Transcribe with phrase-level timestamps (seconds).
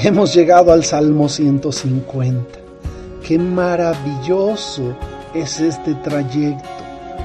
[0.00, 2.60] Hemos llegado al Salmo 150.
[3.26, 4.96] Qué maravilloso
[5.34, 6.77] es este trayecto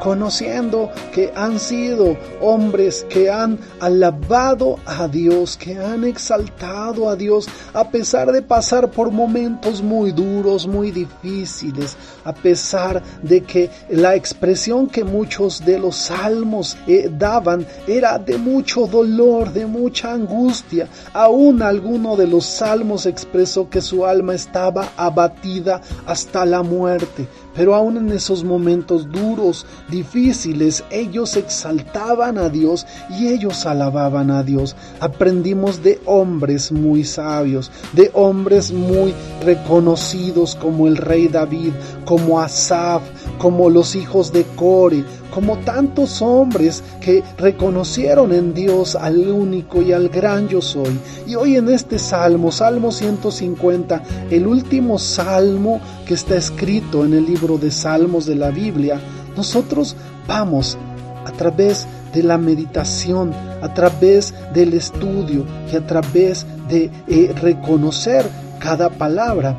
[0.00, 7.48] conociendo que han sido hombres que han alabado a Dios, que han exaltado a Dios,
[7.72, 14.14] a pesar de pasar por momentos muy duros, muy difíciles, a pesar de que la
[14.14, 20.88] expresión que muchos de los salmos eh, daban era de mucho dolor, de mucha angustia.
[21.12, 27.26] Aún alguno de los salmos expresó que su alma estaba abatida hasta la muerte.
[27.58, 34.44] Pero aún en esos momentos duros, difíciles, ellos exaltaban a Dios y ellos alababan a
[34.44, 34.76] Dios.
[35.00, 39.12] Aprendimos de hombres muy sabios, de hombres muy
[39.44, 41.72] reconocidos como el rey David,
[42.04, 43.02] como Asaf,
[43.38, 49.92] como los hijos de Core, como tantos hombres que reconocieron en Dios al único y
[49.92, 50.98] al gran yo soy.
[51.26, 57.26] Y hoy en este salmo, Salmo 150, el último salmo que está escrito en el
[57.26, 59.00] libro de Salmos de la Biblia,
[59.36, 59.96] nosotros
[60.26, 60.76] vamos
[61.24, 63.32] a través de la meditación,
[63.62, 68.26] a través del estudio y a través de eh, reconocer
[68.58, 69.56] cada palabra,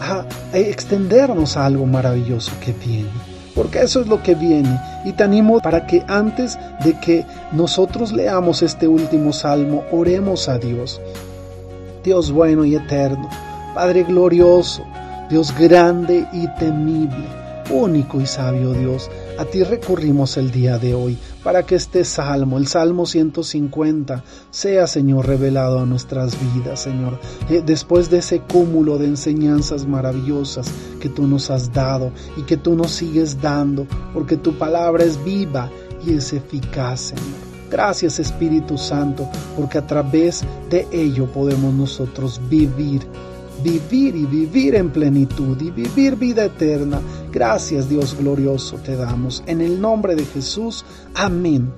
[0.00, 4.80] a extendernos a algo maravilloso que viene porque eso es lo que viene.
[5.04, 10.58] Y te animo para que antes de que nosotros leamos este último salmo, oremos a
[10.58, 11.00] Dios.
[12.02, 13.28] Dios bueno y eterno,
[13.74, 14.82] Padre glorioso,
[15.32, 17.24] Dios grande y temible,
[17.70, 22.58] único y sabio Dios, a ti recurrimos el día de hoy para que este salmo,
[22.58, 27.18] el Salmo 150, sea, Señor, revelado a nuestras vidas, Señor.
[27.48, 32.58] Eh, después de ese cúmulo de enseñanzas maravillosas que tú nos has dado y que
[32.58, 35.70] tú nos sigues dando, porque tu palabra es viva
[36.06, 37.52] y es eficaz, Señor.
[37.70, 43.00] Gracias Espíritu Santo, porque a través de ello podemos nosotros vivir
[43.62, 47.00] vivir y vivir en plenitud y vivir vida eterna.
[47.32, 49.42] Gracias Dios glorioso te damos.
[49.46, 50.84] En el nombre de Jesús.
[51.14, 51.72] Amén.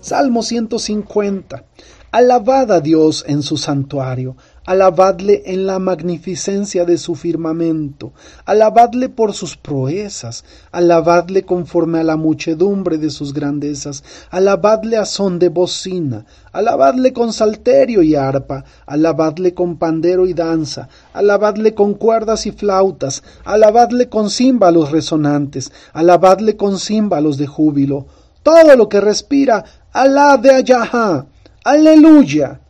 [0.00, 1.64] Salmo 150.
[2.12, 4.36] Alabad a Dios en su santuario,
[4.66, 8.12] alabadle en la magnificencia de su firmamento,
[8.46, 15.38] alabadle por sus proezas, alabadle conforme a la muchedumbre de sus grandezas, alabadle a son
[15.38, 22.46] de bocina, alabadle con salterio y arpa, alabadle con pandero y danza, alabadle con cuerdas
[22.46, 28.06] y flautas, alabadle con címbalos resonantes, alabadle con címbalos de júbilo.
[28.42, 31.26] Todo lo que respira, alabe a Yahá
[31.64, 32.60] Aleluya.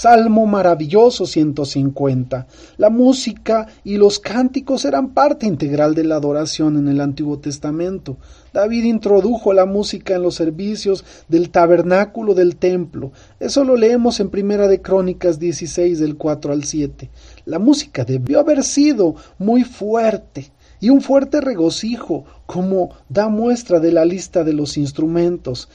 [0.00, 2.46] Salmo maravilloso 150.
[2.78, 8.16] La música y los cánticos eran parte integral de la adoración en el Antiguo Testamento.
[8.54, 13.12] David introdujo la música en los servicios del tabernáculo del templo.
[13.40, 17.10] Eso lo leemos en Primera de Crónicas 16 del 4 al 7.
[17.44, 20.50] La música debió haber sido muy fuerte
[20.80, 25.68] y un fuerte regocijo, como da muestra de la lista de los instrumentos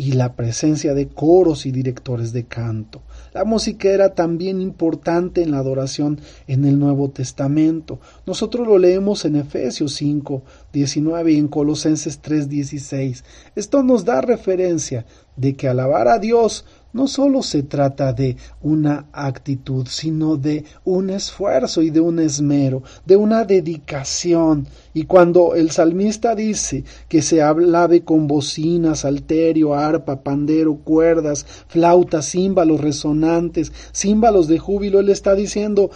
[0.00, 3.02] y la presencia de coros y directores de canto.
[3.34, 8.00] La música era también importante en la adoración en el Nuevo Testamento.
[8.24, 13.24] Nosotros lo leemos en Efesios 5, 19 y en Colosenses 3, 16.
[13.54, 15.04] Esto nos da referencia
[15.36, 21.10] de que alabar a Dios no solo se trata de una actitud, sino de un
[21.10, 24.66] esfuerzo y de un esmero, de una dedicación.
[24.92, 32.30] Y cuando el salmista dice que se alabe con bocinas, alterio, arpa, pandero, cuerdas, flautas,
[32.30, 35.90] címbalos resonantes, címbalos de júbilo, él está diciendo,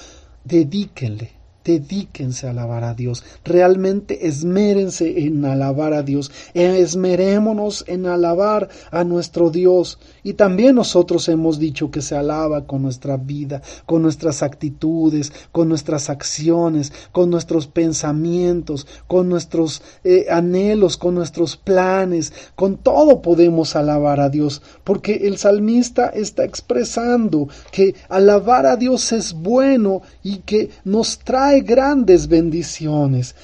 [0.45, 1.33] dedíquenle,
[1.65, 9.03] dedíquense a alabar a Dios, realmente esmérense en alabar a Dios, esmerémonos en alabar a
[9.05, 9.99] nuestro Dios.
[10.23, 15.69] Y también nosotros hemos dicho que se alaba con nuestra vida, con nuestras actitudes, con
[15.69, 23.77] nuestras acciones, con nuestros pensamientos, con nuestros eh, anhelos, con nuestros planes, con todo podemos
[23.77, 30.39] alabar a Dios, porque el salmista está expresando que alabar a Dios es bueno y
[30.39, 33.35] que nos trae grandes bendiciones.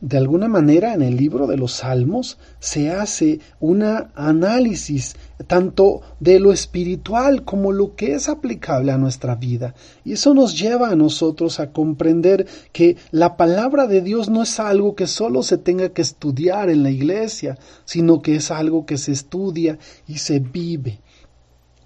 [0.00, 5.16] De alguna manera en el libro de los Salmos se hace un análisis
[5.46, 9.74] tanto de lo espiritual como lo que es aplicable a nuestra vida.
[10.04, 14.60] Y eso nos lleva a nosotros a comprender que la palabra de Dios no es
[14.60, 17.56] algo que solo se tenga que estudiar en la iglesia,
[17.86, 21.00] sino que es algo que se estudia y se vive.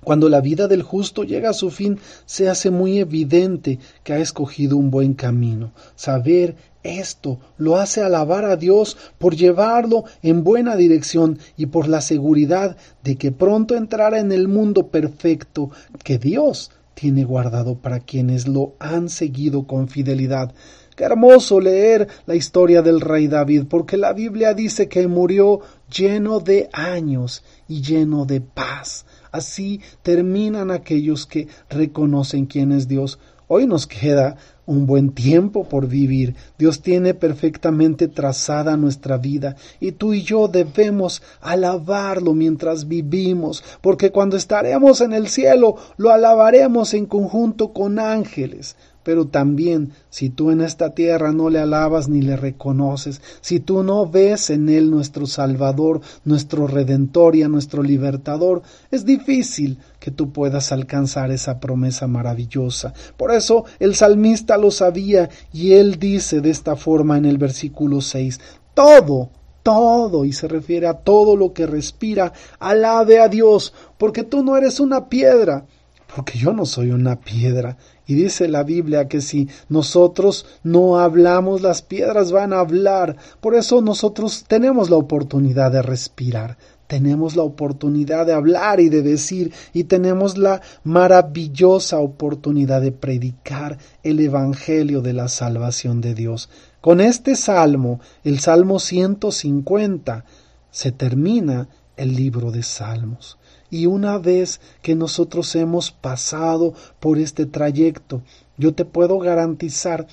[0.03, 4.19] Cuando la vida del justo llega a su fin, se hace muy evidente que ha
[4.19, 5.73] escogido un buen camino.
[5.95, 12.01] Saber esto lo hace alabar a Dios por llevarlo en buena dirección y por la
[12.01, 15.71] seguridad de que pronto entrará en el mundo perfecto
[16.03, 20.55] que Dios tiene guardado para quienes lo han seguido con fidelidad.
[20.97, 26.41] Qué hermoso leer la historia del rey David, porque la Biblia dice que murió lleno
[26.41, 29.05] de años y lleno de paz.
[29.33, 33.19] Así terminan aquellos que reconocen quién es Dios.
[33.49, 34.37] Hoy nos queda
[34.71, 36.37] un buen tiempo por vivir.
[36.57, 44.13] Dios tiene perfectamente trazada nuestra vida y tú y yo debemos alabarlo mientras vivimos, porque
[44.13, 48.77] cuando estaremos en el cielo lo alabaremos en conjunto con ángeles.
[49.03, 53.83] Pero también, si tú en esta tierra no le alabas ni le reconoces, si tú
[53.83, 60.11] no ves en Él nuestro Salvador, nuestro Redentor y a nuestro Libertador, es difícil que
[60.11, 62.93] tú puedas alcanzar esa promesa maravillosa.
[63.17, 68.01] Por eso el salmista lo sabía y él dice de esta forma en el versículo
[68.01, 68.41] 6,
[68.75, 69.31] todo,
[69.63, 74.57] todo, y se refiere a todo lo que respira, alabe a Dios, porque tú no
[74.57, 75.67] eres una piedra,
[76.15, 77.77] porque yo no soy una piedra.
[78.07, 83.17] Y dice la Biblia que si nosotros no hablamos, las piedras van a hablar.
[83.41, 86.59] Por eso nosotros tenemos la oportunidad de respirar,
[86.89, 93.79] tenemos la oportunidad de hablar y de decir, y tenemos la maravillosa oportunidad de predicar
[94.03, 96.49] el Evangelio de la salvación de Dios.
[96.81, 100.25] Con este salmo, el Salmo 150,
[100.73, 101.69] se termina
[102.01, 103.39] el libro de Salmos.
[103.71, 108.23] Y una vez que nosotros hemos pasado por este trayecto,
[108.57, 110.07] yo te puedo garantizar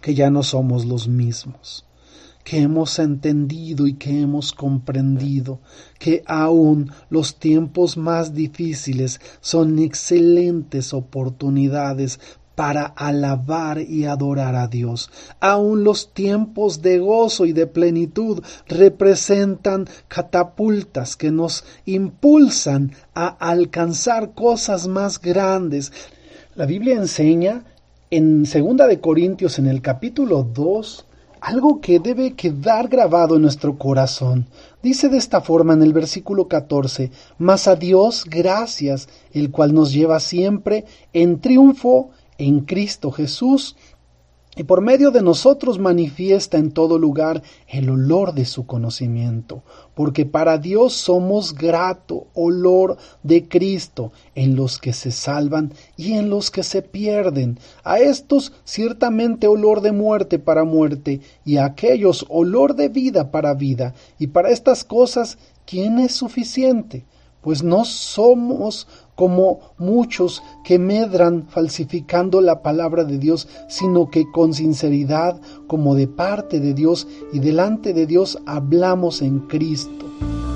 [0.00, 1.86] que ya no somos los mismos,
[2.42, 5.60] que hemos entendido y que hemos comprendido
[5.98, 12.18] que aún los tiempos más difíciles son excelentes oportunidades
[12.54, 15.10] para alabar y adorar a Dios.
[15.40, 24.34] Aun los tiempos de gozo y de plenitud representan catapultas que nos impulsan a alcanzar
[24.34, 25.92] cosas más grandes.
[26.54, 27.64] La Biblia enseña
[28.10, 31.06] en segunda de Corintios en el capítulo 2
[31.44, 34.46] algo que debe quedar grabado en nuestro corazón.
[34.82, 39.92] Dice de esta forma en el versículo 14, Mas a Dios gracias, el cual nos
[39.92, 43.76] lleva siempre en triunfo en Cristo Jesús
[44.56, 49.62] y por medio de nosotros manifiesta en todo lugar el olor de su conocimiento,
[49.94, 56.30] porque para Dios somos grato olor de Cristo en los que se salvan y en
[56.30, 62.24] los que se pierden, a estos ciertamente olor de muerte para muerte, y a aquellos
[62.28, 65.36] olor de vida para vida, y para estas cosas,
[65.66, 67.04] ¿quién es suficiente?
[67.40, 74.54] Pues no somos como muchos que medran falsificando la palabra de Dios, sino que con
[74.54, 80.06] sinceridad, como de parte de Dios y delante de Dios, hablamos en Cristo.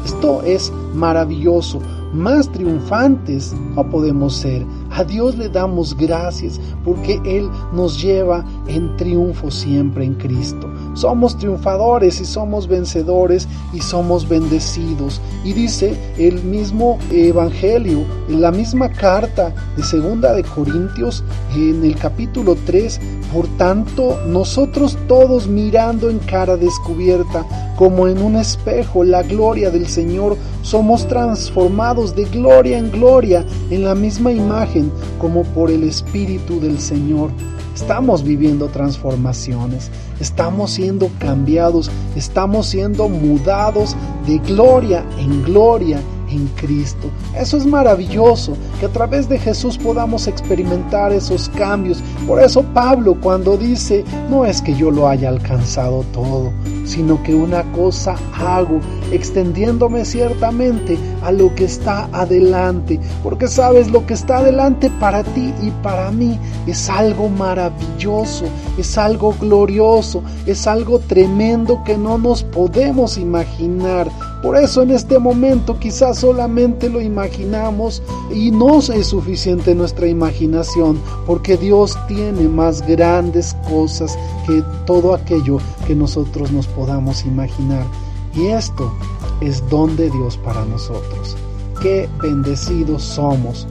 [0.04, 1.80] Esto es maravilloso.
[2.14, 4.64] Más triunfantes no podemos ser.
[4.90, 10.70] A Dios le damos gracias porque Él nos lleva en triunfo siempre en Cristo.
[10.94, 15.20] Somos triunfadores y somos vencedores y somos bendecidos.
[15.44, 21.24] Y dice el mismo Evangelio, en la misma carta de Segunda de Corintios,
[21.54, 23.00] en el capítulo 3,
[23.32, 27.44] por tanto, nosotros todos mirando en cara descubierta,
[27.76, 33.84] como en un espejo, la gloria del Señor, somos transformados de gloria en gloria en
[33.84, 34.90] la misma imagen,
[35.20, 37.30] como por el Espíritu del Señor.
[37.80, 43.94] Estamos viviendo transformaciones, estamos siendo cambiados, estamos siendo mudados
[44.26, 47.10] de gloria en gloria en Cristo.
[47.36, 52.02] Eso es maravilloso, que a través de Jesús podamos experimentar esos cambios.
[52.26, 56.52] Por eso Pablo cuando dice, no es que yo lo haya alcanzado todo,
[56.84, 58.80] sino que una cosa hago,
[59.12, 65.52] extendiéndome ciertamente a lo que está adelante, porque sabes, lo que está adelante para ti
[65.62, 68.44] y para mí es algo maravilloso,
[68.76, 74.08] es algo glorioso, es algo tremendo que no nos podemos imaginar.
[74.42, 78.02] Por eso en este momento quizás solamente lo imaginamos
[78.32, 84.16] y no es suficiente nuestra imaginación, porque Dios tiene más grandes cosas
[84.46, 87.84] que todo aquello que nosotros nos podamos imaginar.
[88.32, 88.92] Y esto
[89.40, 91.36] es don de Dios para nosotros.
[91.82, 93.66] Qué bendecidos somos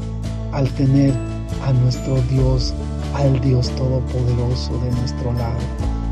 [0.51, 1.13] al tener
[1.65, 2.73] a nuestro Dios,
[3.13, 5.59] al Dios Todopoderoso de nuestro lado.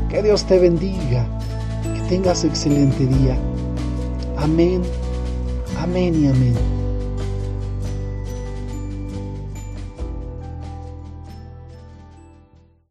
[0.08, 1.26] Que Dios te bendiga,
[1.94, 3.38] que tengas excelente día.
[4.36, 4.82] Amén,
[5.78, 6.75] amén y amén.